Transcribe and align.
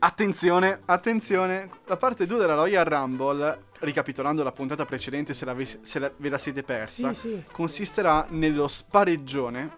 Attenzione, 0.00 0.80
attenzione, 0.84 1.68
la 1.86 1.96
parte 1.96 2.26
2 2.26 2.38
della 2.38 2.54
Royal 2.54 2.84
Rumble, 2.84 3.64
ricapitolando 3.80 4.42
la 4.44 4.52
puntata 4.52 4.84
precedente 4.84 5.34
se, 5.34 5.44
la 5.44 5.54
ve, 5.54 5.64
se 5.64 5.98
la, 5.98 6.10
ve 6.18 6.28
la 6.28 6.38
siete 6.38 6.62
persa, 6.62 7.12
Sì, 7.12 7.28
sì. 7.28 7.44
consisterà 7.50 8.26
nello 8.30 8.68
spareggione 8.68 9.76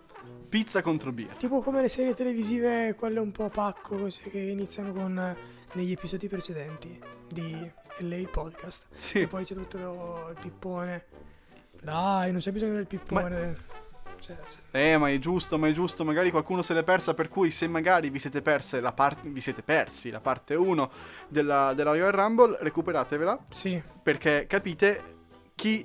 pizza 0.48 0.82
contro 0.82 1.10
birra. 1.12 1.34
Tipo 1.34 1.60
come 1.60 1.80
le 1.80 1.88
serie 1.88 2.14
televisive, 2.14 2.94
quelle 2.98 3.18
un 3.20 3.32
po' 3.32 3.48
pacco, 3.48 3.96
così, 3.96 4.20
che 4.22 4.38
iniziano 4.40 4.92
con 4.92 5.18
eh, 5.18 5.36
negli 5.74 5.92
episodi 5.92 6.28
precedenti 6.28 7.00
di 7.28 7.70
LA 8.00 8.28
Podcast. 8.30 8.86
Sì. 8.92 9.20
E 9.20 9.26
poi 9.26 9.44
c'è 9.44 9.54
tutto 9.54 9.78
lo- 9.78 10.28
il 10.30 10.38
pippone. 10.40 11.04
Dai, 11.80 12.30
non 12.32 12.40
c'è 12.40 12.52
bisogno 12.52 12.74
del 12.74 12.86
pippone. 12.86 13.56
Cioè, 14.20 14.36
se- 14.46 14.60
Eh, 14.70 14.96
ma 14.98 15.10
è 15.10 15.18
giusto, 15.18 15.58
ma 15.58 15.68
è 15.68 15.72
giusto, 15.72 16.04
magari 16.04 16.30
qualcuno 16.30 16.62
se 16.62 16.74
l'è 16.74 16.82
persa, 16.84 17.14
per 17.14 17.28
cui 17.28 17.50
se 17.50 17.66
magari 17.68 18.10
vi 18.10 18.18
siete, 18.18 18.42
perse 18.42 18.80
la 18.80 18.92
part- 18.92 19.26
vi 19.26 19.40
siete 19.40 19.62
persi 19.62 20.10
la 20.10 20.20
parte 20.20 20.54
1 20.54 20.90
della, 21.28 21.72
della 21.74 21.90
Royal 21.90 22.12
Rumble, 22.12 22.58
recuperatevela, 22.60 23.44
sì, 23.50 23.82
perché 24.02 24.46
capite 24.46 25.16
chi 25.54 25.84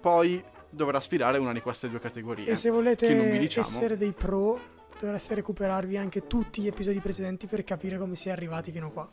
poi 0.00 0.42
dovrà 0.70 1.00
sfidare 1.00 1.38
una 1.38 1.52
di 1.52 1.60
queste 1.60 1.88
due 1.90 1.98
categorie. 2.00 2.46
e 2.46 2.54
se 2.54 2.70
volete 2.70 3.06
diciamo. 3.38 3.66
essere 3.66 3.96
dei 3.96 4.12
pro, 4.12 4.58
dovreste 4.98 5.34
recuperarvi 5.34 5.96
anche 5.96 6.26
tutti 6.26 6.62
gli 6.62 6.66
episodi 6.66 7.00
precedenti 7.00 7.46
per 7.46 7.64
capire 7.64 7.98
come 7.98 8.16
si 8.16 8.28
è 8.28 8.32
arrivati 8.32 8.70
fino 8.70 8.86
a 8.86 8.90
qua. 8.90 9.10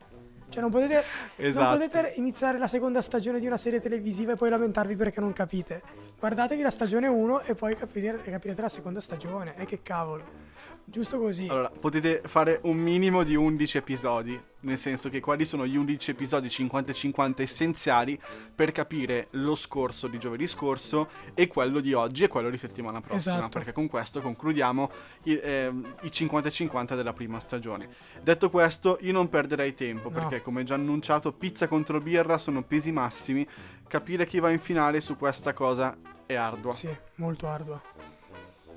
Cioè, 0.49 0.61
non 0.61 0.71
potete, 0.71 1.03
Esatto. 1.35 1.77
non 1.77 1.87
potete 1.87 2.13
iniziare 2.17 2.57
la 2.57 2.67
seconda 2.67 3.01
stagione 3.01 3.39
di 3.39 3.47
una 3.47 3.57
serie 3.57 3.81
televisiva 3.81 4.31
e 4.33 4.35
poi 4.35 4.49
lamentarvi 4.49 4.95
perché 4.95 5.19
non 5.19 5.33
capite. 5.33 5.81
Guardatevi 6.19 6.61
la 6.61 6.69
stagione 6.69 7.07
1 7.07 7.41
e 7.41 7.53
poi 7.55 7.75
capire- 7.75 8.21
capirete 8.23 8.61
la 8.61 8.69
seconda 8.69 9.01
stagione. 9.01 9.55
E 9.57 9.65
che 9.65 9.81
cavolo. 9.83 10.46
Giusto 10.89 11.19
così. 11.19 11.47
Allora, 11.49 11.69
potete 11.69 12.21
fare 12.27 12.61
un 12.63 12.77
minimo 12.77 13.23
di 13.23 13.35
11 13.35 13.77
episodi, 13.79 14.39
nel 14.61 14.77
senso 14.77 15.09
che 15.09 15.19
quali 15.19 15.43
sono 15.43 15.67
gli 15.67 15.75
11 15.75 16.11
episodi 16.11 16.47
50-50 16.47 17.41
essenziali 17.41 18.17
per 18.55 18.71
capire 18.71 19.27
lo 19.31 19.53
scorso 19.55 20.07
di 20.07 20.17
giovedì 20.17 20.47
scorso 20.47 21.09
e 21.33 21.47
quello 21.47 21.81
di 21.81 21.91
oggi 21.91 22.23
e 22.23 22.29
quello 22.29 22.49
di 22.49 22.57
settimana 22.57 23.01
prossima, 23.01 23.35
Esatto. 23.35 23.49
perché 23.49 23.73
con 23.73 23.87
questo 23.89 24.21
concludiamo 24.21 24.89
i, 25.23 25.37
ehm, 25.43 25.95
i 26.03 26.07
50-50 26.07 26.95
della 26.95 27.11
prima 27.11 27.41
stagione. 27.41 27.89
Detto 28.23 28.49
questo, 28.49 28.97
io 29.01 29.11
non 29.11 29.27
perderei 29.27 29.73
tempo, 29.73 30.09
No. 30.09 30.15
perché 30.15 30.41
come 30.41 30.63
già 30.63 30.75
annunciato, 30.75 31.33
pizza 31.33 31.67
contro 31.67 31.99
birra 31.99 32.37
sono 32.37 32.63
pesi 32.63 32.93
massimi, 32.93 33.45
capire 33.89 34.25
chi 34.25 34.39
va 34.39 34.51
in 34.51 34.59
finale 34.59 35.01
su 35.01 35.17
questa 35.17 35.51
cosa 35.51 35.97
è 36.25 36.33
ardua. 36.35 36.71
Sì, 36.71 36.89
molto 37.15 37.47
ardua. 37.47 37.81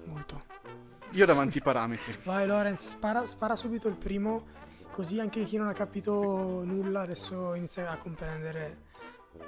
Molto. 0.07 0.50
Io 1.13 1.27
davanti 1.27 1.59
i 1.59 1.61
parametri. 1.61 2.19
Vai 2.25 2.47
Lorenz, 2.47 2.87
spara, 2.87 3.25
spara 3.27 3.57
subito 3.57 3.89
il 3.89 3.97
primo, 3.97 4.47
così 4.93 5.19
anche 5.21 5.43
chi 5.45 5.57
non 5.57 5.69
ha 5.69 5.73
capito 5.73 6.63
nulla 6.65 7.01
adesso 7.03 7.55
inizia 7.55 7.91
a 7.91 7.97
comprendere 7.97 8.89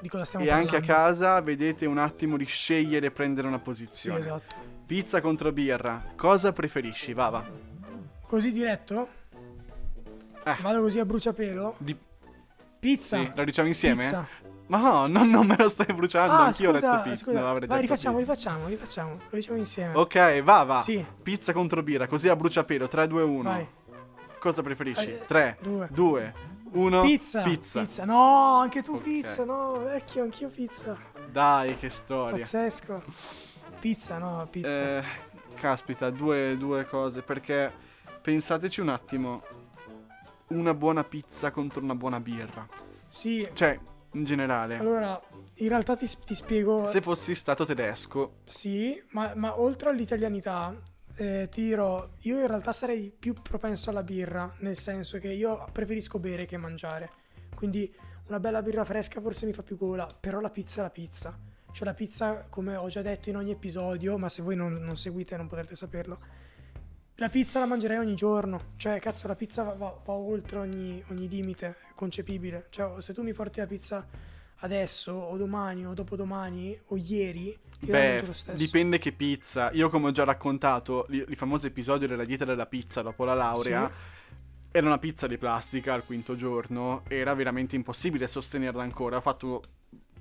di 0.00 0.08
cosa 0.08 0.24
stiamo 0.24 0.44
E 0.44 0.50
anche 0.50 0.76
a 0.76 0.80
parlando. 0.80 0.92
casa 1.18 1.40
vedete 1.40 1.86
un 1.86 1.98
attimo 1.98 2.36
di 2.36 2.44
scegliere 2.44 3.06
e 3.06 3.10
prendere 3.10 3.46
una 3.46 3.58
Sì, 3.58 3.62
posizione. 3.62 4.18
esatto. 4.18 4.54
Pizza 4.86 5.20
contro 5.20 5.52
birra, 5.52 6.02
cosa 6.16 6.52
preferisci? 6.52 7.12
Vava. 7.14 7.48
Così 8.26 8.50
diretto? 8.50 9.08
Eh. 10.44 10.56
Vado 10.60 10.80
così 10.80 10.98
a 10.98 11.04
bruciapelo? 11.04 11.76
Di... 11.78 11.96
Pizza. 12.80 13.16
Sì, 13.18 13.30
lo 13.34 13.44
diciamo 13.44 13.68
insieme? 13.68 14.02
Pizza. 14.02 14.26
Ma 14.66 14.78
no, 14.80 15.06
non, 15.06 15.28
non 15.28 15.46
me 15.46 15.56
lo 15.58 15.68
stai 15.68 15.92
bruciando, 15.94 16.32
Ah, 16.34 16.44
anch'io 16.46 16.70
ho 16.70 16.72
scusa, 16.72 16.90
detto 16.90 17.02
pizza. 17.02 17.24
scusa. 17.24 17.40
Vai, 17.40 17.60
rifacciamo, 17.60 18.16
pizza. 18.16 18.32
rifacciamo, 18.32 18.68
rifacciamo. 18.68 19.10
Lo 19.28 19.36
diciamo 19.36 19.58
insieme. 19.58 19.94
Ok, 19.96 20.42
va, 20.42 20.62
va. 20.62 20.80
Sì. 20.80 21.04
Pizza 21.22 21.52
contro 21.52 21.82
birra, 21.82 22.06
così 22.06 22.28
a 22.28 22.36
bruciapelo, 22.36 22.88
3, 22.88 23.06
2, 23.08 23.22
1. 23.22 23.42
Vai. 23.50 23.68
Cosa 24.38 24.62
preferisci? 24.62 25.10
Eh, 25.10 25.26
3, 25.26 25.58
due. 25.60 25.88
2, 25.92 26.34
1. 26.72 27.02
Pizza. 27.02 27.42
Pizza. 27.42 28.04
No, 28.04 28.56
anche 28.60 28.82
tu 28.82 28.94
Ok. 28.94 29.02
pizza. 29.02 29.44
No, 29.44 29.78
vecchio, 29.80 30.22
anch'io 30.22 30.48
pizza. 30.48 30.96
Dai, 31.30 31.76
che 31.76 31.88
storia. 31.90 32.38
Pazzesco. 32.38 33.02
Pizza, 33.78 34.18
no, 34.18 34.46
pizza. 34.50 34.68
Eh, 34.98 35.04
caspita, 35.54 36.08
due, 36.10 36.56
due 36.58 36.86
cose, 36.86 37.22
perché 37.22 37.70
pensateci 38.22 38.80
un 38.80 38.88
attimo. 38.88 39.42
Una 40.48 40.74
buona 40.74 41.02
pizza 41.04 41.50
contro 41.50 41.82
una 41.82 41.94
buona 41.94 42.20
birra. 42.20 42.66
Sì, 43.06 43.46
Cioè, 43.52 43.78
in 44.12 44.24
generale. 44.24 44.76
allora, 44.78 45.20
in 45.56 45.68
realtà 45.68 45.94
ti, 45.96 46.08
ti 46.24 46.34
spiego... 46.34 46.86
Se 46.86 47.00
fossi 47.00 47.34
stato 47.34 47.64
tedesco, 47.64 48.38
Sì, 48.44 49.00
ma, 49.10 49.32
ma 49.34 49.60
oltre 49.60 49.90
all'italianità, 49.90 50.74
eh, 51.16 51.48
ti 51.50 51.62
dirò, 51.62 52.08
io 52.20 52.40
in 52.40 52.46
realtà 52.46 52.72
sarei 52.72 53.14
più 53.16 53.34
propenso 53.34 53.90
alla 53.90 54.02
birra, 54.02 54.54
nel 54.58 54.76
senso 54.76 55.18
che 55.18 55.32
io 55.32 55.66
preferisco 55.72 56.18
bere 56.18 56.46
che 56.46 56.56
mangiare. 56.56 57.10
Quindi 57.54 57.92
una 58.26 58.40
bella 58.40 58.62
birra 58.62 58.84
fresca 58.84 59.20
forse 59.20 59.46
mi 59.46 59.52
fa 59.52 59.62
più 59.62 59.76
gola, 59.76 60.06
però 60.06 60.40
la 60.40 60.50
pizza 60.50 60.80
è 60.80 60.82
la 60.82 60.90
pizza. 60.90 61.38
Cioè 61.70 61.86
la 61.86 61.94
pizza, 61.94 62.46
come 62.50 62.76
ho 62.76 62.88
già 62.88 63.02
detto 63.02 63.30
in 63.30 63.36
ogni 63.36 63.52
episodio, 63.52 64.18
ma 64.18 64.28
se 64.28 64.42
voi 64.42 64.56
non, 64.56 64.74
non 64.74 64.96
seguite 64.96 65.36
non 65.36 65.48
potrete 65.48 65.74
saperlo, 65.74 66.18
la 67.22 67.28
pizza 67.28 67.60
la 67.60 67.66
mangerei 67.66 67.98
ogni 67.98 68.16
giorno. 68.16 68.72
Cioè, 68.76 68.98
cazzo, 68.98 69.28
la 69.28 69.36
pizza 69.36 69.62
va, 69.62 69.74
va- 69.74 69.96
va 70.04 70.12
oltre 70.12 70.58
ogni, 70.58 71.00
ogni 71.10 71.28
limite 71.28 71.76
concepibile. 71.94 72.66
Cioè, 72.68 73.00
se 73.00 73.14
tu 73.14 73.22
mi 73.22 73.32
porti 73.32 73.60
la 73.60 73.66
pizza 73.66 74.04
adesso, 74.56 75.12
o 75.12 75.36
domani, 75.36 75.86
o 75.86 75.94
dopodomani, 75.94 76.76
o 76.86 76.96
ieri, 76.96 77.46
io 77.46 77.92
la 77.92 77.98
beh, 77.98 78.08
mangio 78.08 78.26
lo 78.26 78.32
stesso. 78.32 78.58
dipende 78.58 78.98
che 78.98 79.12
pizza. 79.12 79.70
Io, 79.70 79.88
come 79.88 80.08
ho 80.08 80.10
già 80.10 80.24
raccontato, 80.24 81.06
il, 81.10 81.36
famoso 81.36 81.68
episodio 81.68 82.08
della 82.08 82.24
dieta 82.24 82.44
della 82.44 82.66
pizza 82.66 83.02
dopo 83.02 83.24
la 83.24 83.34
laurea. 83.34 83.88
Era 84.72 84.86
una 84.86 84.98
pizza 84.98 85.28
di 85.28 85.38
plastica 85.38 85.94
al 85.94 86.04
quinto 86.04 86.34
giorno, 86.34 87.02
era 87.06 87.34
veramente 87.34 87.76
impossibile 87.76 88.26
sostenerla 88.26 88.82
ancora. 88.82 89.18
Ho 89.18 89.20
fatto 89.20 89.62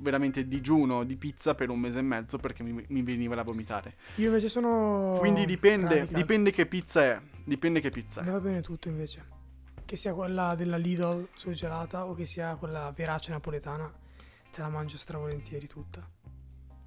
veramente 0.01 0.47
digiuno 0.47 1.03
di 1.03 1.15
pizza 1.15 1.55
per 1.55 1.69
un 1.69 1.79
mese 1.79 1.99
e 1.99 2.01
mezzo 2.01 2.37
perché 2.37 2.63
mi, 2.63 2.83
mi 2.87 3.01
veniva 3.03 3.35
da 3.35 3.43
vomitare. 3.43 3.95
Io 4.15 4.27
invece 4.27 4.49
sono. 4.49 5.17
Quindi 5.19 5.45
dipende, 5.45 6.07
dipende 6.09 6.51
che 6.51 6.65
pizza 6.65 7.03
è. 7.03 7.21
Dipende 7.43 7.79
che 7.79 7.89
pizza 7.89 8.21
è. 8.21 8.29
va 8.29 8.39
bene 8.39 8.61
tutto 8.61 8.89
invece. 8.89 9.39
Che 9.85 9.95
sia 9.95 10.13
quella 10.13 10.55
della 10.55 10.77
Lidl 10.77 11.27
surgelata 11.35 12.05
o 12.05 12.13
che 12.13 12.25
sia 12.25 12.55
quella 12.55 12.91
verace 12.95 13.31
napoletana, 13.31 13.91
te 14.51 14.61
la 14.61 14.69
mangio 14.69 14.97
stravolentieri 14.97 15.67
tutta. 15.67 16.07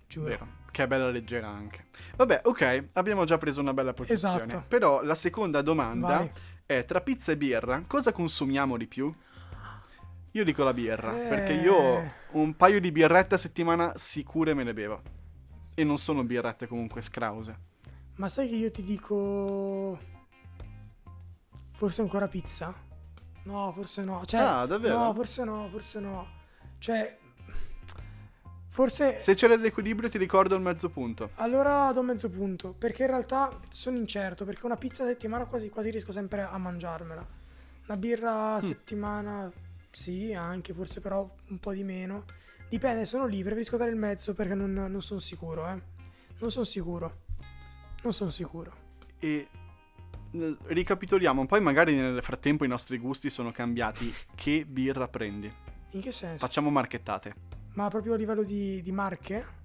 Giuro. 0.07 0.29
Vero, 0.29 0.49
che 0.71 0.83
è 0.83 0.87
bella 0.87 1.11
leggera 1.11 1.49
anche. 1.49 1.87
Vabbè, 2.17 2.43
ok, 2.45 2.89
abbiamo 2.93 3.25
già 3.25 3.39
preso 3.39 3.61
una 3.61 3.75
bella 3.75 3.93
posizione. 3.93 4.45
Esatto. 4.45 4.65
Però 4.69 5.03
la 5.03 5.15
seconda 5.15 5.61
domanda 5.63 6.19
Vai. 6.19 6.31
è 6.67 6.85
tra 6.85 7.01
pizza 7.01 7.33
e 7.33 7.37
birra, 7.37 7.83
cosa 7.87 8.13
consumiamo 8.13 8.77
di 8.77 8.87
più? 8.87 9.13
Io 10.37 10.43
dico 10.45 10.65
la 10.65 10.75
birra, 10.75 11.17
Eh. 11.17 11.29
perché 11.29 11.53
io 11.53 12.05
un 12.33 12.57
paio 12.57 12.81
di 12.81 12.91
birrette 12.91 13.37
a 13.37 13.39
settimana 13.39 13.93
sicure 13.97 14.53
me 14.53 14.65
le 14.65 14.75
bevo. 14.75 15.01
E 15.77 15.85
non 15.85 15.97
sono 15.97 16.25
birrette 16.25 16.67
comunque 16.67 17.03
scrause. 17.03 17.57
Ma 18.17 18.29
sai 18.29 18.49
che 18.49 18.57
io 18.57 18.71
ti 18.73 18.83
dico. 18.83 19.97
Forse 21.71 22.01
ancora 22.01 22.27
pizza? 22.27 22.75
No, 23.45 23.73
forse 23.77 24.03
no. 24.03 24.23
Cioè, 24.25 24.41
Ah, 24.41 24.67
davvero? 24.67 24.99
No, 24.99 25.15
forse 25.15 25.45
no, 25.45 25.69
forse 25.71 26.01
no. 26.01 26.27
Cioè. 26.79 27.17
Forse. 28.67 29.21
Se 29.21 29.35
c'era 29.35 29.55
l'equilibrio 29.55 30.09
ti 30.09 30.19
ricordo 30.19 30.57
il 30.57 30.63
mezzo 30.63 30.89
punto. 30.91 31.31
Allora 31.37 31.93
do 31.93 32.03
mezzo 32.03 32.29
punto, 32.29 32.73
perché 32.77 33.03
in 33.03 33.09
realtà 33.11 33.57
sono 33.71 33.97
incerto, 33.99 34.45
perché 34.45 34.67
una 34.67 34.77
pizza 34.77 35.05
a 35.05 35.07
settimana 35.07 35.45
quasi 35.45 35.69
quasi 35.69 35.91
riesco 35.91 36.11
sempre 36.11 36.43
a 36.43 36.59
mangiarmela. 36.59 37.25
Una 37.87 37.97
birra 37.97 38.55
a 38.55 38.61
settimana 38.61 39.53
sì, 39.95 40.35
anche, 40.35 40.75
forse 40.75 41.01
però 41.01 41.29
un 41.49 41.59
po' 41.59 41.73
di 41.73 41.85
meno. 41.85 42.25
Dipende, 42.69 43.05
sono 43.05 43.27
lì, 43.27 43.43
preferisco 43.43 43.77
dare 43.77 43.91
il 43.91 43.97
mezzo 43.97 44.35
perché 44.35 44.55
non, 44.55 44.73
non 44.73 45.03
sono 45.03 45.21
sicuro, 45.21 45.69
eh. 45.69 45.81
Non 46.39 46.51
sono 46.51 46.65
sicuro. 46.65 47.23
Non 48.03 48.13
sono 48.13 48.31
sicuro. 48.31 48.83
E 49.19 49.49
ricapitoliamo, 50.67 51.47
poi 51.47 51.61
magari 51.61 51.95
nel 51.95 52.23
frattempo 52.23 52.65
i 52.65 52.69
nostri 52.69 52.99
gusti 52.99 53.31
sono 53.31 53.53
cambiati. 53.53 54.13
che 54.35 54.65
birra 54.67 55.09
prendi? 55.09 55.51
In 55.91 56.01
che 56.01 56.11
senso? 56.11 56.39
Facciamo 56.39 56.71
marchettate. 56.71 57.35
Ma 57.75 57.89
proprio 57.89 58.15
a 58.15 58.17
livello 58.17 58.43
di, 58.43 58.83
di 58.83 58.93
marche? 58.93 59.63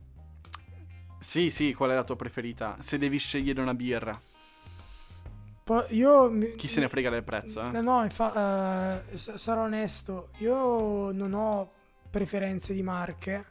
Sì, 1.19 1.49
sì, 1.49 1.73
qual 1.73 1.89
è 1.89 1.95
la 1.95 2.03
tua 2.03 2.15
preferita? 2.15 2.77
Se 2.79 2.97
devi 2.97 3.17
scegliere 3.17 3.61
una 3.61 3.73
birra. 3.73 4.19
Io... 5.89 6.55
Chi 6.55 6.67
se 6.67 6.79
ne 6.79 6.87
frega 6.89 7.09
del 7.09 7.23
prezzo, 7.23 7.61
eh? 7.61 7.69
No, 7.71 7.81
no, 7.81 8.03
infa- 8.03 9.03
s- 9.13 9.33
sarò 9.35 9.63
onesto, 9.63 10.29
io 10.37 11.11
non 11.11 11.33
ho 11.33 11.71
preferenze 12.09 12.73
di 12.73 12.81
marche, 12.83 13.45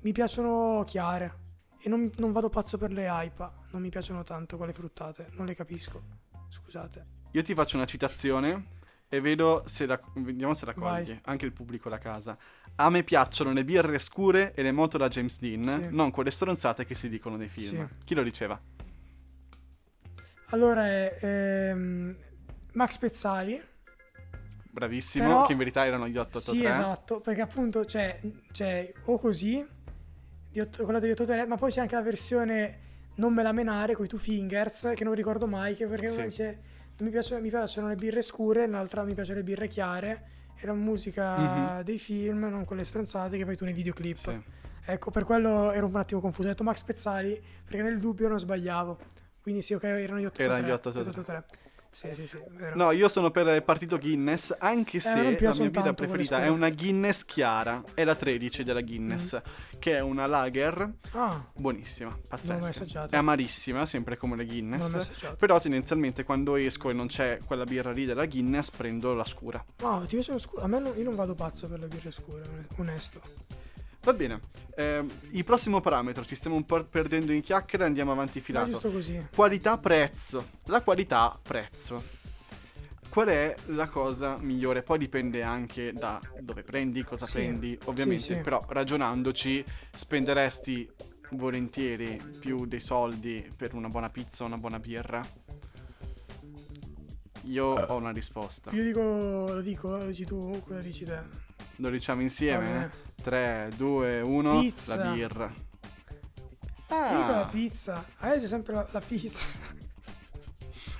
mi 0.00 0.12
piacciono 0.12 0.82
chiare 0.86 1.42
e 1.80 1.88
non, 1.88 2.10
non 2.16 2.32
vado 2.32 2.48
pazzo 2.48 2.76
per 2.78 2.92
le 2.92 3.06
AIPA, 3.08 3.52
non 3.70 3.82
mi 3.82 3.88
piacciono 3.88 4.24
tanto 4.24 4.56
quelle 4.56 4.72
fruttate, 4.72 5.28
non 5.32 5.46
le 5.46 5.54
capisco, 5.54 6.02
scusate. 6.48 7.06
Io 7.32 7.42
ti 7.42 7.54
faccio 7.54 7.76
una 7.76 7.86
citazione 7.86 8.72
e 9.08 9.20
vedo 9.20 9.62
se 9.66 9.86
la, 9.86 10.00
vediamo 10.16 10.54
se 10.54 10.64
la 10.66 10.74
Vai. 10.76 11.04
cogli, 11.04 11.20
anche 11.24 11.44
il 11.46 11.52
pubblico 11.52 11.88
da 11.88 11.98
casa. 11.98 12.36
A 12.76 12.90
me 12.90 13.02
piacciono 13.04 13.52
le 13.52 13.62
birre 13.64 13.98
scure 13.98 14.54
e 14.54 14.62
le 14.62 14.72
moto 14.72 14.98
da 14.98 15.08
James 15.08 15.38
Dean, 15.38 15.62
Sì. 15.82 15.88
non 15.92 16.10
quelle 16.10 16.30
stronzate 16.30 16.84
che 16.84 16.94
si 16.96 17.08
dicono 17.08 17.36
nei 17.36 17.48
film. 17.48 17.86
Sì. 17.86 18.04
Chi 18.04 18.14
lo 18.14 18.22
diceva? 18.24 18.60
Allora 20.54 20.86
è 20.86 21.18
ehm, 21.20 22.14
Max 22.74 22.96
Pezzali, 22.98 23.60
bravissimo, 24.70 25.26
Però- 25.26 25.46
che 25.46 25.52
in 25.52 25.58
verità 25.58 25.84
erano 25.84 26.06
gli 26.06 26.16
883. 26.16 26.58
Sì, 26.60 26.64
esatto, 26.64 27.20
perché 27.20 27.40
appunto 27.40 27.80
c'è, 27.80 28.20
c'è 28.52 28.92
o 29.06 29.18
così, 29.18 29.66
di 30.52 30.60
otto- 30.60 30.84
quella 30.84 31.00
degli 31.00 31.10
883, 31.10 31.48
ma 31.48 31.56
poi 31.56 31.72
c'è 31.72 31.80
anche 31.80 31.96
la 31.96 32.02
versione 32.02 32.78
non 33.16 33.32
me 33.34 33.42
la 33.42 33.50
menare 33.50 33.94
con 33.96 34.04
i 34.04 34.08
two 34.08 34.18
fingers, 34.18 34.92
che 34.94 35.02
non 35.02 35.14
ricordo 35.14 35.48
mai, 35.48 35.74
che 35.74 35.86
perché 35.88 36.06
Sì. 36.08 36.22
dice 36.22 36.58
mi, 36.98 37.10
piace- 37.10 37.40
mi 37.40 37.48
piacciono 37.48 37.88
le 37.88 37.96
birre 37.96 38.22
scure, 38.22 38.68
l'altra 38.68 39.02
mi 39.02 39.14
piacciono 39.14 39.38
le 39.38 39.44
birre 39.44 39.66
chiare, 39.66 40.24
e 40.56 40.66
la 40.66 40.72
musica 40.74 41.36
Mhm. 41.36 41.82
dei 41.82 41.98
film, 41.98 42.44
non 42.48 42.64
quelle 42.64 42.84
stronzate 42.84 43.36
che 43.36 43.44
fai 43.44 43.56
tu 43.56 43.64
nei 43.64 43.72
videoclip. 43.74 44.16
Sì. 44.16 44.40
Ecco, 44.86 45.10
per 45.10 45.24
quello 45.24 45.72
ero 45.72 45.86
un 45.86 45.96
attimo 45.96 46.20
confuso. 46.20 46.46
Ho 46.46 46.50
detto 46.52 46.62
Max 46.62 46.82
Pezzali 46.82 47.40
perché 47.64 47.82
nel 47.82 47.98
dubbio 47.98 48.28
non 48.28 48.38
sbagliavo. 48.38 48.98
Quindi 49.44 49.60
sì, 49.60 49.74
ok, 49.74 49.84
erano 49.84 50.18
gli 50.20 50.24
883. 50.24 50.44
Erano 50.44 50.66
gli 50.66 50.70
883. 50.72 51.44
Sì, 51.90 52.08
sì, 52.12 52.26
sì, 52.26 52.38
vero. 52.58 52.74
No, 52.76 52.90
io 52.90 53.06
sono 53.08 53.30
per 53.30 53.46
il 53.46 53.62
partito 53.62 53.98
Guinness, 53.98 54.52
anche 54.58 54.98
se 54.98 55.10
Eh, 55.10 55.38
la 55.40 55.54
mia 55.54 55.70
quelle 55.70 55.94
preferita 55.94 56.42
è 56.42 56.48
una 56.48 56.68
Guinness 56.70 57.24
chiara, 57.24 57.84
è 57.94 58.02
la 58.02 58.16
13 58.16 58.64
della 58.64 58.80
Guinness, 58.80 59.40
che 59.78 59.92
è 59.96 60.00
una 60.00 60.26
lager 60.26 60.92
Ah, 61.12 61.44
buonissima, 61.54 62.18
pazzesca. 62.26 63.06
È 63.10 63.16
amarissima, 63.16 63.86
sempre 63.86 64.16
come 64.16 64.34
le 64.34 64.44
Guinness. 64.44 65.36
Però 65.36 65.60
tendenzialmente 65.60 66.24
quando 66.24 66.56
esco 66.56 66.90
e 66.90 66.94
non 66.94 67.06
c'è 67.06 67.38
quella 67.46 67.62
birra 67.64 67.92
lì 67.92 68.06
della 68.06 68.26
Guinness, 68.26 68.70
prendo 68.70 69.14
la 69.14 69.24
scura. 69.24 69.64
No, 69.82 70.00
ti 70.06 70.16
piacciono 70.16 70.38
scure? 70.38 70.64
A 70.64 70.66
me 70.66 70.80
non- 70.80 70.96
io 70.96 71.04
non 71.04 71.14
vado 71.14 71.34
pazzo 71.36 71.68
per 71.68 71.78
le 71.78 71.86
birre 71.86 72.10
scure, 72.10 72.42
on- 72.42 72.66
onesto. 72.78 73.20
Va 74.04 74.12
bene, 74.12 74.40
ehm, 74.76 75.08
il 75.30 75.44
prossimo 75.44 75.80
parametro, 75.80 76.24
ci 76.26 76.34
stiamo 76.34 76.56
un 76.56 76.66
po' 76.66 76.84
perdendo 76.84 77.32
in 77.32 77.40
chiacchiere, 77.40 77.84
andiamo 77.84 78.12
avanti 78.12 78.38
Ma 78.40 78.44
filato. 78.44 78.70
giusto 78.70 78.90
così. 78.90 79.28
Qualità-prezzo. 79.34 80.48
La 80.66 80.82
qualità-prezzo. 80.82 82.22
Qual 83.08 83.28
è 83.28 83.54
la 83.66 83.88
cosa 83.88 84.36
migliore? 84.40 84.82
Poi 84.82 84.98
dipende 84.98 85.42
anche 85.42 85.92
da 85.94 86.20
dove 86.40 86.62
prendi, 86.64 87.02
cosa 87.02 87.24
Sì, 87.24 87.32
prendi, 87.34 87.78
ovviamente, 87.84 88.22
sì, 88.22 88.34
sì. 88.34 88.40
però 88.40 88.62
ragionandoci 88.68 89.64
spenderesti 89.94 90.90
volentieri 91.30 92.20
più 92.38 92.66
dei 92.66 92.80
soldi 92.80 93.50
per 93.56 93.72
una 93.74 93.88
buona 93.88 94.10
pizza 94.10 94.44
o 94.44 94.48
una 94.48 94.58
buona 94.58 94.80
birra? 94.80 95.22
Io 97.44 97.64
ho 97.66 97.96
una 97.96 98.10
risposta. 98.10 98.70
Io 98.72 98.82
dico, 98.82 99.00
lo 99.00 99.60
dico, 99.62 99.96
lo 99.96 100.04
dici 100.06 100.24
tu, 100.26 100.62
cosa 100.66 100.80
dici 100.80 101.04
te? 101.04 101.18
Lo 101.76 101.88
diciamo 101.90 102.20
insieme? 102.20 103.12
Bene. 103.30 103.68
3, 103.68 103.76
2, 103.76 104.20
1, 104.20 104.60
Pizza. 104.60 104.96
la 104.96 105.10
birra. 105.12 105.44
Io 106.90 107.16
dico 107.16 107.30
la 107.30 107.40
Ah, 107.40 107.46
pizza. 107.50 108.04
A 108.18 108.28
me 108.28 108.38
c'è 108.38 108.46
sempre 108.46 108.74
la, 108.74 108.86
la 108.90 109.00
pizza. 109.00 109.82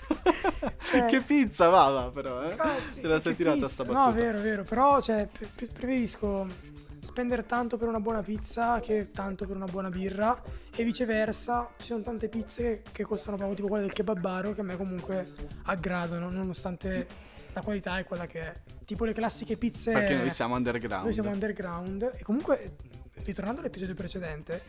Cioè- 0.85 1.07
che 1.07 1.21
pizza, 1.23 1.69
va, 1.69 1.89
va 1.91 2.11
però, 2.11 2.43
eh? 2.43 2.55
Ah, 2.59 2.77
sì, 2.87 3.01
Te 3.01 3.09
la 3.09 3.21
sei 3.21 3.35
tirata 3.35 3.57
pizza. 3.57 3.69
sta 3.69 3.85
No, 3.85 3.93
battuta. 3.93 4.23
vero, 4.23 4.39
vero. 4.41 4.63
Però, 4.65 5.01
cioè, 5.01 5.27
pre- 5.27 5.49
preferisco 5.55 6.47
spendere 7.05 7.45
tanto 7.45 7.77
per 7.77 7.89
una 7.89 8.01
buona 8.01 8.23
pizza 8.23 8.81
che 8.81 9.11
tanto 9.11 9.47
per 9.47 9.55
una 9.55 9.67
buona 9.67 9.91
birra. 9.91 10.41
E 10.75 10.83
viceversa, 10.83 11.71
ci 11.77 11.87
sono 11.87 12.03
tante 12.03 12.29
pizze 12.29 12.83
che 12.91 13.05
costano 13.05 13.37
poco, 13.37 13.55
tipo 13.55 13.69
quelle 13.69 13.85
del 13.85 13.93
kebabaro, 13.93 14.53
che 14.53 14.63
a 14.63 14.65
me 14.65 14.77
comunque 14.77 15.27
aggradano, 15.65 16.31
nonostante 16.31 17.07
la 17.53 17.61
qualità 17.61 17.99
è 17.99 18.05
quella 18.05 18.27
che 18.27 18.41
è. 18.41 18.55
Tipo 18.85 19.05
le 19.05 19.13
classiche 19.13 19.57
pizze. 19.57 19.93
Perché 19.93 20.17
noi 20.17 20.31
siamo 20.31 20.57
underground. 20.57 21.05
Noi 21.05 21.13
siamo 21.13 21.31
underground. 21.31 22.11
E 22.15 22.23
comunque, 22.23 22.77
ritornando 23.23 23.61
all'episodio 23.61 23.95
precedente, 23.95 24.63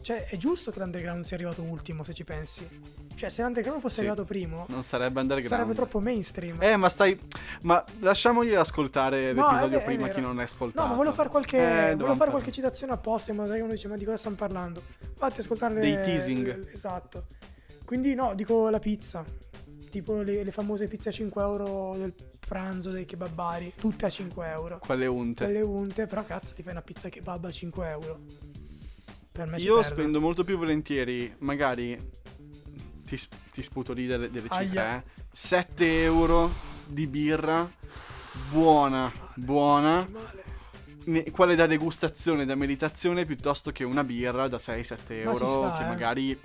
cioè, 0.00 0.26
è 0.26 0.36
giusto 0.36 0.70
che 0.70 0.78
l'underground 0.80 1.24
sia 1.24 1.36
arrivato 1.36 1.62
ultimo, 1.62 2.02
se 2.04 2.12
ci 2.14 2.24
pensi. 2.24 2.66
Cioè, 3.14 3.28
se 3.28 3.42
l'underground 3.42 3.80
fosse 3.80 3.94
Sì. 3.94 4.00
arrivato 4.00 4.24
primo, 4.24 4.66
Non 4.68 4.82
sarebbe 4.82 5.20
underground. 5.20 5.54
sarebbe 5.54 5.74
troppo 5.74 6.00
mainstream. 6.00 6.60
Eh, 6.62 6.76
ma 6.76 6.88
stai. 6.88 7.18
Ma 7.62 7.82
lasciamogli 8.00 8.54
ascoltare 8.54 9.32
No, 9.32 9.46
l'episodio 9.46 9.78
è 9.78 9.80
è 9.82 9.84
prima 9.84 10.02
vero. 10.04 10.14
chi 10.14 10.20
non 10.20 10.36
l'ha 10.36 10.42
ascoltato. 10.42 10.82
No, 10.82 10.90
ma 10.90 10.96
volevo 10.96 11.14
fare 11.14 11.28
qualche, 11.28 11.90
Eh, 11.90 11.94
volevo 11.94 12.16
fare 12.16 12.30
qualche 12.30 12.50
citazione 12.50 12.92
apposta 12.92 13.30
in 13.30 13.36
modo 13.36 13.52
che 13.52 13.60
uno 13.60 13.72
dice 13.72 13.88
ma 13.88 13.96
di 13.96 14.04
cosa 14.04 14.16
stanno 14.16 14.36
parlando. 14.36 14.82
Fatti 15.16 15.40
ascoltare 15.40 15.74
Dei 15.78 15.94
teasing. 16.00 16.68
Esatto. 16.74 17.26
Quindi 17.84 18.14
no, 18.14 18.34
dico 18.34 18.68
la 18.70 18.78
pizza. 18.78 19.24
Tipo 19.92 20.22
le, 20.22 20.42
le 20.42 20.50
famose 20.50 20.88
pizze 20.88 21.10
a 21.10 21.12
5 21.12 21.42
euro 21.42 21.94
del 21.98 22.14
pranzo 22.38 22.90
dei 22.90 23.04
kebabari. 23.04 23.74
Tutte 23.76 24.06
a 24.06 24.08
5 24.08 24.48
euro. 24.48 24.78
Quelle 24.78 25.04
unte. 25.04 25.44
Quelle 25.44 25.60
unte, 25.60 26.06
però 26.06 26.24
cazzo 26.24 26.54
ti 26.54 26.62
fai 26.62 26.72
una 26.72 26.80
pizza 26.80 27.10
kebab 27.10 27.44
a 27.44 27.50
5 27.50 27.88
euro. 27.90 28.20
Per 29.30 29.46
me 29.46 29.58
Io 29.58 29.82
spendo 29.82 30.18
molto 30.18 30.44
più 30.44 30.56
volentieri, 30.56 31.34
magari. 31.40 31.94
Ti, 33.04 33.20
ti 33.52 33.62
sputo 33.62 33.92
lì 33.92 34.06
delle, 34.06 34.30
delle 34.30 34.48
cifre, 34.48 34.80
Aia. 34.80 34.96
eh. 34.96 35.02
7 35.30 36.02
euro 36.04 36.50
di 36.86 37.06
birra. 37.06 37.70
Buona, 38.50 39.12
buona. 39.34 40.08
Male. 40.10 41.30
Quale 41.32 41.54
da 41.54 41.66
degustazione, 41.66 42.46
da 42.46 42.54
meditazione, 42.54 43.26
piuttosto 43.26 43.72
che 43.72 43.84
una 43.84 44.04
birra 44.04 44.48
da 44.48 44.56
6-7 44.56 44.64
Ma 44.78 44.96
ci 44.96 45.12
euro. 45.12 45.34
sta, 45.36 45.74
che 45.76 45.82
eh. 45.82 45.86
magari. 45.86 46.40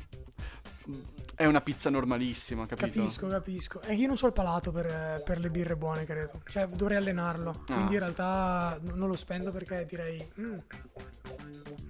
È 1.39 1.45
una 1.45 1.62
pizza 1.62 1.92
normalissima, 1.92 2.66
capito? 2.66 3.00
Capisco, 3.00 3.28
capisco. 3.28 3.78
Che 3.78 3.94
io 3.94 4.07
non 4.07 4.18
ho 4.19 4.25
il 4.25 4.34
palato 4.34 4.72
per, 4.72 5.22
per 5.24 5.38
le 5.38 5.51
birre 5.51 5.75
buone, 5.75 6.04
credo. 6.04 6.42
Cioè, 6.50 6.68
dovrei 6.68 6.98
allenarlo. 6.98 7.62
Quindi 7.63 7.94
in 7.94 8.00
realtà 8.00 8.80
non 8.81 9.07
lo 9.07 9.16
spendo 9.16 9.51
perché 9.51 9.86
direi... 9.88 10.19
Mm. 10.39 10.57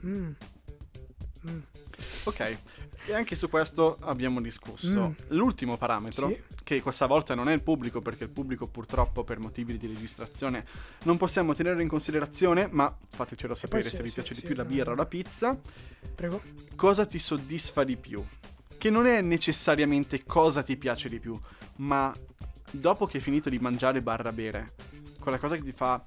Mm. 0.04 0.32
Mm. 1.50 1.60
Ok, 2.26 2.58
e 3.06 3.14
anche 3.14 3.38
su 3.38 3.48
questo 3.50 3.98
abbiamo 4.02 4.42
discusso. 4.42 5.08
Mm. 5.08 5.14
L'ultimo 5.30 5.78
parametro, 5.78 6.28
Sì. 6.28 6.44
che 6.66 6.82
questa 6.82 7.06
volta 7.06 7.34
non 7.34 7.48
è 7.48 7.54
il 7.54 7.64
pubblico, 7.64 8.02
perché 8.02 8.26
il 8.26 8.30
pubblico 8.30 8.68
purtroppo 8.68 9.24
per 9.24 9.40
motivi 9.40 9.78
di 9.78 9.88
registrazione 9.88 10.66
non 11.04 11.16
possiamo 11.16 11.54
tenerlo 11.54 11.82
in 11.82 11.88
considerazione, 11.88 12.68
ma 12.70 12.94
fatecelo 13.08 13.56
sapere 13.56 13.84
poi 13.84 13.90
sì, 13.92 13.96
se 13.96 14.04
vi 14.04 14.12
piace 14.12 14.36
sì, 14.36 14.42
di 14.42 14.48
più 14.48 14.56
la 14.58 14.66
birra 14.66 14.92
o 14.92 14.96
la 14.96 15.06
pizza. 15.06 15.58
Prego. 16.14 16.42
Cosa 16.76 17.06
ti 17.06 17.18
soddisfa 17.18 17.86
di 17.86 17.96
più? 17.96 18.22
Che 18.78 18.90
non 18.90 19.08
è 19.08 19.22
necessariamente 19.22 20.24
cosa 20.24 20.62
ti 20.64 20.78
piace 20.78 21.10
di 21.10 21.20
più, 21.20 21.38
ma 21.78 22.14
dopo 22.72 23.06
che 23.08 23.18
hai 23.18 23.24
finito 23.24 23.50
di 23.50 23.58
mangiare 23.60 24.02
barra 24.02 24.32
bere, 24.32 24.74
quella 25.20 25.40
cosa 25.40 25.56
che 25.56 25.64
ti 25.64 25.72
fa... 25.72 26.04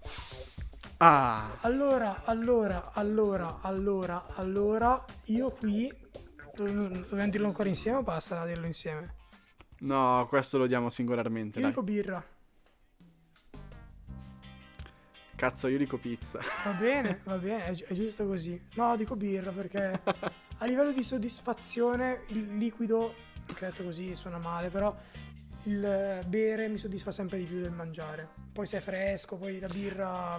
Ah, 0.98 1.56
Allora, 1.62 2.22
allora, 2.24 2.92
allora, 2.92 3.58
allora, 3.62 4.26
allora, 4.36 5.02
io 5.26 5.50
qui... 5.50 5.90
dove- 6.54 6.88
Dobbiamo 7.08 7.28
dirlo 7.30 7.46
ancora 7.46 7.68
insieme 7.68 7.98
o 7.98 8.02
basta 8.02 8.44
dirlo 8.46 8.66
insieme? 8.66 9.14
no, 9.80 10.26
questo 10.28 10.58
lo 10.58 10.66
diamo 10.66 10.90
singolarmente. 10.90 11.56
Io 11.58 11.62
dai. 11.64 11.70
dico 11.70 11.82
birra. 11.82 12.22
Cazzo, 15.36 15.68
io 15.68 15.78
dico 15.78 15.96
pizza. 15.96 16.38
Va 16.64 16.72
bene, 16.72 17.20
va 17.24 17.36
bene, 17.38 17.64
è, 17.64 17.72
gi- 17.72 17.84
è 17.84 17.94
giusto 17.94 18.26
così. 18.26 18.60
No, 18.74 18.94
dico 18.96 19.16
birra 19.16 19.50
perché 19.52 20.02
a 20.62 20.66
livello 20.66 20.92
di 20.92 21.02
soddisfazione 21.02 22.22
il 22.28 22.56
liquido, 22.58 23.14
che 23.46 23.66
detto 23.66 23.82
così 23.82 24.14
suona 24.14 24.38
male, 24.38 24.68
però 24.68 24.94
il 25.64 26.22
bere 26.26 26.68
mi 26.68 26.76
soddisfa 26.76 27.10
sempre 27.10 27.38
di 27.38 27.44
più 27.44 27.60
del 27.60 27.72
mangiare. 27.72 28.28
Poi 28.52 28.66
se 28.66 28.76
è 28.76 28.80
fresco, 28.80 29.36
poi 29.36 29.58
la 29.58 29.68
birra, 29.68 30.38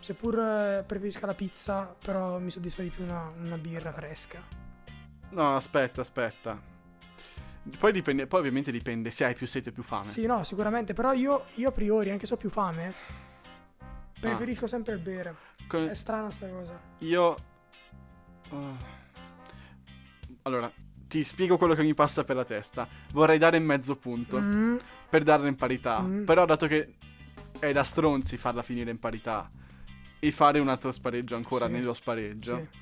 seppur 0.00 0.84
preferisca 0.86 1.26
la 1.26 1.34
pizza, 1.34 1.94
però 2.04 2.38
mi 2.40 2.50
soddisfa 2.50 2.82
di 2.82 2.88
più 2.88 3.04
una, 3.04 3.32
una 3.36 3.58
birra 3.58 3.92
fresca. 3.92 4.42
No, 5.30 5.54
aspetta, 5.54 6.00
aspetta. 6.00 6.60
Poi, 7.78 7.92
dipende, 7.92 8.26
poi 8.26 8.40
ovviamente 8.40 8.72
dipende 8.72 9.12
se 9.12 9.24
hai 9.24 9.34
più 9.34 9.46
sete 9.46 9.68
o 9.68 9.72
più 9.72 9.84
fame. 9.84 10.06
Sì, 10.06 10.26
no, 10.26 10.42
sicuramente, 10.42 10.94
però 10.94 11.12
io, 11.12 11.44
io 11.54 11.68
a 11.68 11.72
priori, 11.72 12.10
anche 12.10 12.26
se 12.26 12.34
ho 12.34 12.36
più 12.36 12.50
fame, 12.50 12.92
preferisco 14.18 14.66
sempre 14.66 14.94
il 14.94 15.00
bere. 15.00 15.36
Con- 15.68 15.86
È 15.88 15.94
strana 15.94 16.28
sta 16.30 16.48
cosa. 16.48 16.80
io... 16.98 17.48
Oh. 18.50 18.76
Allora, 20.42 20.70
ti 21.06 21.22
spiego 21.24 21.56
quello 21.56 21.74
che 21.74 21.82
mi 21.82 21.94
passa 21.94 22.24
per 22.24 22.36
la 22.36 22.44
testa. 22.44 22.88
Vorrei 23.12 23.38
dare 23.38 23.58
mezzo 23.58 23.96
punto 23.96 24.38
Mm, 24.40 24.76
per 25.08 25.22
darla 25.22 25.48
in 25.48 25.56
parità. 25.56 26.00
Mm. 26.00 26.24
Però 26.24 26.44
dato 26.44 26.66
che 26.66 26.94
è 27.58 27.72
da 27.72 27.84
stronzi 27.84 28.36
farla 28.36 28.62
finire 28.62 28.90
in 28.90 28.98
parità 28.98 29.50
e 30.18 30.30
fare 30.30 30.58
un 30.58 30.68
altro 30.68 30.92
spareggio 30.92 31.34
ancora 31.36 31.66
Sì, 31.66 31.72
nello 31.72 31.92
spareggio. 31.92 32.56
sì. 32.56 32.78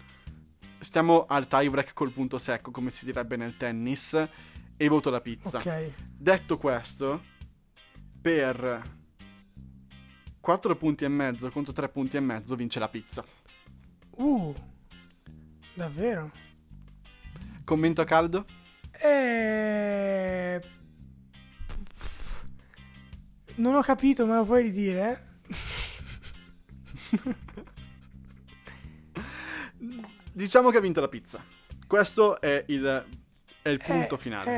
Stiamo 0.80 1.26
al 1.26 1.48
tie 1.48 1.68
break 1.70 1.92
col 1.92 2.10
punto 2.12 2.38
secco, 2.38 2.70
come 2.70 2.90
si 2.90 3.04
direbbe 3.04 3.36
nel 3.36 3.56
tennis, 3.56 4.28
e 4.76 4.88
voto 4.88 5.10
la 5.10 5.20
pizza. 5.20 5.58
Ok. 5.58 5.90
Detto 6.16 6.56
questo, 6.56 7.22
per 8.20 8.96
4 10.40 10.76
punti 10.76 11.04
e 11.04 11.08
mezzo 11.08 11.50
contro 11.50 11.72
3 11.72 11.88
punti 11.88 12.16
e 12.16 12.20
mezzo 12.20 12.54
vince 12.54 12.78
la 12.78 12.88
pizza. 12.88 13.24
Uh, 14.10 14.54
davvero? 15.78 16.30
Commento 17.64 18.00
a 18.02 18.04
caldo? 18.04 18.44
Eh... 18.90 20.60
Non 23.56 23.74
ho 23.74 23.80
capito, 23.82 24.26
me 24.26 24.36
lo 24.36 24.44
puoi 24.44 24.62
ridire? 24.62 25.40
Diciamo 30.32 30.70
che 30.70 30.76
ha 30.76 30.80
vinto 30.80 31.00
la 31.00 31.08
pizza. 31.08 31.42
Questo 31.86 32.40
è 32.40 32.64
il, 32.68 33.06
è 33.62 33.68
il 33.68 33.80
punto 33.84 34.14
Eh, 34.14 34.18
finale. 34.18 34.50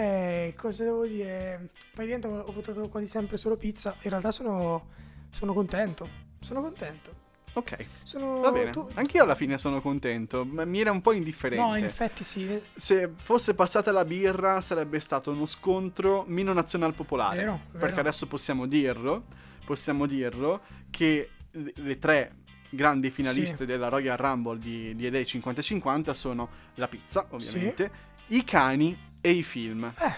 Eh, 0.48 0.54
cosa 0.54 0.84
devo 0.84 1.06
dire? 1.06 1.70
Praticamente 1.92 2.26
ho 2.26 2.40
ho 2.40 2.52
votato 2.52 2.88
quasi 2.88 3.06
sempre 3.06 3.36
solo 3.36 3.56
pizza. 3.56 3.96
In 4.02 4.10
realtà 4.10 4.30
sono, 4.30 4.88
sono 5.30 5.52
contento. 5.52 6.08
Sono 6.40 6.60
contento. 6.60 7.28
Ok, 7.52 7.84
Sono, 8.04 8.38
va 8.40 8.52
bene. 8.52 8.70
tu- 8.70 8.88
Anch'io 8.94 9.24
alla 9.24 9.34
fine 9.34 9.58
sono 9.58 9.80
contento, 9.80 10.44
ma 10.44 10.64
mi 10.64 10.80
era 10.80 10.92
un 10.92 11.00
po' 11.00 11.12
indifferente. 11.12 11.64
No, 11.64 11.74
in 11.76 11.84
effetti 11.84 12.22
sì. 12.22 12.60
Se 12.74 13.12
fosse 13.20 13.54
passata 13.54 13.90
la 13.90 14.04
birra 14.04 14.60
sarebbe 14.60 15.00
stato 15.00 15.32
uno 15.32 15.46
scontro 15.46 16.24
meno 16.28 16.52
nazional 16.52 16.94
popolare. 16.94 17.38
Vero, 17.38 17.60
Perché 17.72 17.86
vero. 17.88 18.00
adesso 18.00 18.26
possiamo 18.28 18.66
dirlo, 18.66 19.24
possiamo 19.64 20.06
dirlo 20.06 20.60
che 20.90 21.30
le 21.52 21.98
tre 21.98 22.36
grandi 22.70 23.10
finaliste 23.10 23.56
Sì. 23.58 23.66
della 23.66 23.88
Royal 23.88 24.16
Rumble 24.16 24.58
di, 24.60 24.94
di 24.94 25.10
LA 25.10 25.18
50-50 25.18 26.10
sono 26.12 26.48
la 26.76 26.86
pizza, 26.86 27.26
ovviamente, 27.30 27.90
i 28.28 28.44
cani 28.44 28.96
e 29.20 29.30
i 29.32 29.42
film. 29.42 29.92
Eh, 29.98 30.14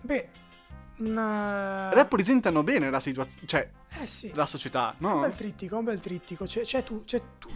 beh, 0.00 0.28
una... 1.00 1.92
Rappresentano 1.92 2.62
bene 2.62 2.90
la 2.90 3.00
situazione, 3.00 3.46
cioè 3.46 3.70
Eh 4.00 4.06
sì. 4.06 4.32
la 4.34 4.46
società, 4.46 4.94
Un 4.98 5.08
no? 5.08 5.20
bel 5.20 5.34
trittico, 5.34 5.76
un 5.76 5.84
bel 5.84 6.00
trittico. 6.00 6.44
C'è, 6.44 6.62
c'è, 6.62 6.82
tu- 6.82 7.04
c'è 7.04 7.20
tu- 7.38 7.50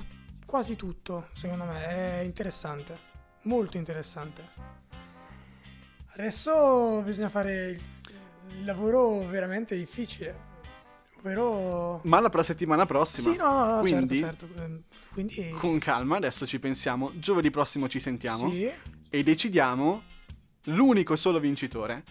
quasi 0.45 0.77
tutto, 0.77 1.29
secondo 1.35 1.65
me. 1.65 1.87
È 1.87 2.21
interessante. 2.21 3.13
Molto 3.43 3.77
interessante. 3.77 4.49
Adesso 6.17 7.03
bisogna 7.05 7.29
fare 7.29 7.69
il, 7.71 8.65
lavoro 8.65 9.27
veramente 9.27 9.77
difficile. 9.77 10.53
Ovvero... 11.19 12.01
Ma 12.05 12.21
la, 12.21 12.43
settimana 12.43 12.87
prossima. 12.87 13.33
Sì, 13.33 13.37
no, 13.39 13.51
no, 13.51 13.75
no, 13.75 13.81
Quindi, 13.81 14.19
certo, 14.19 14.47
certo. 14.55 14.83
Quindi... 15.13 15.51
con 15.59 15.79
calma, 15.79 16.17
adesso 16.17 16.47
ci 16.47 16.59
pensiamo. 16.59 17.11
Giovedì 17.19 17.51
prossimo 17.51 17.89
ci 17.89 17.99
sentiamo. 17.99 18.49
Sì, 18.51 18.71
e 19.11 19.23
decidiamo 19.23 20.03
l'unico 20.65 21.15
e 21.15 21.17
solo 21.17 21.41
vincitore, 21.41 22.05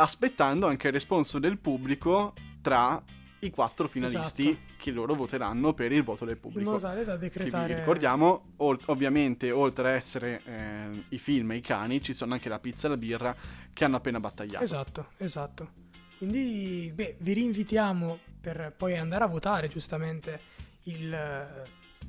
aspettando 0.00 0.66
anche 0.66 0.86
il 0.88 0.92
responso 0.92 1.38
del 1.38 1.58
pubblico 1.58 2.32
tra 2.60 3.02
i 3.40 3.50
quattro 3.50 3.86
finalisti 3.86 4.48
Esatto. 4.48 4.64
che 4.78 4.90
loro 4.90 5.14
voteranno 5.14 5.72
per 5.72 5.92
il 5.92 6.02
voto 6.02 6.24
del 6.24 6.34
in 6.34 6.40
pubblico. 6.40 6.70
modo 6.70 6.82
tale 6.82 7.04
da 7.04 7.12
Che 7.12 7.18
decretare... 7.18 7.76
ricordiamo, 7.76 8.52
ol- 8.56 8.80
ovviamente, 8.86 9.50
oltre 9.52 9.90
a 9.90 9.92
essere 9.92 10.42
eh, 10.44 11.04
i 11.10 11.18
film 11.18 11.52
e 11.52 11.56
i 11.56 11.60
cani, 11.60 12.02
ci 12.02 12.12
sono 12.14 12.34
anche 12.34 12.48
la 12.48 12.58
pizza 12.58 12.86
e 12.88 12.90
la 12.90 12.96
birra 12.96 13.36
che 13.72 13.84
hanno 13.84 13.96
appena 13.96 14.18
battagliato. 14.18 14.64
Esatto, 14.64 15.08
esatto. 15.18 15.70
Quindi, 16.16 16.90
beh, 16.92 17.16
vi 17.20 17.32
rinvitiamo 17.34 18.18
per 18.40 18.74
poi 18.76 18.96
andare 18.96 19.22
a 19.22 19.28
votare 19.28 19.68
giustamente 19.68 20.40
il 20.84 21.12
eh, 21.12 21.46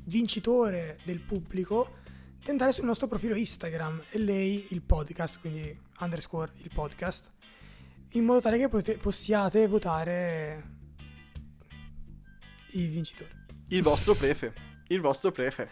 vincitore 0.05 0.98
del 1.03 1.19
pubblico 1.19 1.98
di 2.43 2.50
andare 2.50 2.72
sul 2.72 2.86
nostro 2.86 3.08
profilo 3.08 3.36
Instagram 3.36 4.01
e 4.10 4.17
lei 4.17 4.65
il 4.69 4.81
podcast, 4.81 5.39
quindi 5.39 5.77
underscore 6.00 6.53
il 6.63 6.72
podcast, 6.74 7.31
in 8.13 8.25
modo 8.25 8.42
tale 8.42 8.58
che 8.58 8.68
pote- 8.70 8.98
possiate 8.98 9.68
votare 9.68 10.63
i 12.72 12.86
vincitori. 12.88 13.30
Il 13.68 13.84
vostro 13.84 14.13
prefe. 14.16 14.54
Il 14.88 15.01
vostro 15.01 15.32
prefe. 15.32 15.70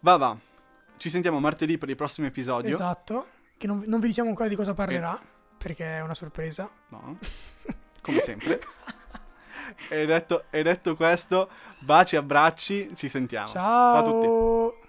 Va 0.00 0.16
va. 0.16 0.36
Ci 0.96 1.10
sentiamo 1.10 1.40
martedì 1.40 1.78
per 1.78 1.88
il 1.88 1.96
prossimo 1.96 2.26
episodio. 2.26 2.70
Esatto, 2.70 3.28
che 3.56 3.66
non, 3.66 3.82
non 3.86 4.00
vi 4.00 4.08
diciamo 4.08 4.28
ancora 4.28 4.48
di 4.48 4.54
cosa 4.56 4.74
parlerà, 4.74 5.20
perché 5.56 5.96
è 5.96 6.00
una 6.00 6.14
sorpresa. 6.14 6.70
No. 6.88 7.18
Come 8.02 8.20
sempre. 8.20 8.60
e, 9.88 10.06
detto, 10.06 10.44
e 10.50 10.62
detto 10.62 10.94
questo, 10.94 11.48
baci, 11.80 12.16
abbracci, 12.16 12.92
ci 12.94 13.08
sentiamo. 13.08 13.48
Ciao! 13.48 13.94
Ciao 13.94 13.98
a 13.98 14.02
tutti. 14.02 14.79